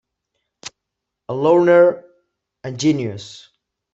[1.29, 2.03] A loner,
[2.63, 3.49] a genius.